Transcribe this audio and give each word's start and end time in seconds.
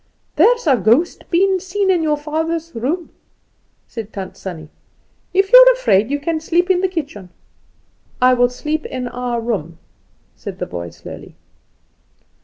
"There's 0.35 0.65
a 0.65 0.77
ghost 0.77 1.29
been 1.29 1.59
seen 1.59 1.91
in 1.91 2.01
your 2.01 2.17
father's 2.17 2.73
room," 2.73 3.11
said 3.87 4.11
Tant 4.11 4.35
Sannie. 4.35 4.69
"If 5.31 5.51
you're 5.53 5.71
afraid 5.73 6.09
you 6.09 6.19
can 6.19 6.39
sleep 6.41 6.71
in 6.71 6.81
the 6.81 6.87
kitchen." 6.87 7.29
"I 8.19 8.33
will 8.33 8.49
sleep 8.49 8.87
in 8.87 9.07
our 9.07 9.39
room," 9.39 9.77
said 10.35 10.57
the 10.57 10.65
boy 10.65 10.89
slowly. 10.89 11.35